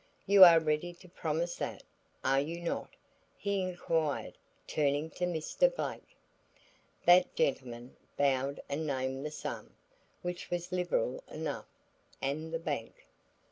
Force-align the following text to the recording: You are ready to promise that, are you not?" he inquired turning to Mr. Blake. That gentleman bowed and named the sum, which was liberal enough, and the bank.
You 0.25 0.43
are 0.43 0.59
ready 0.59 0.93
to 0.95 1.07
promise 1.07 1.57
that, 1.57 1.83
are 2.23 2.39
you 2.39 2.59
not?" 2.61 2.89
he 3.37 3.61
inquired 3.61 4.33
turning 4.65 5.11
to 5.11 5.25
Mr. 5.25 5.71
Blake. 5.75 6.15
That 7.05 7.35
gentleman 7.35 7.95
bowed 8.17 8.59
and 8.67 8.87
named 8.87 9.23
the 9.23 9.29
sum, 9.29 9.75
which 10.23 10.49
was 10.49 10.71
liberal 10.71 11.23
enough, 11.27 11.67
and 12.19 12.51
the 12.51 12.57
bank. 12.57 13.05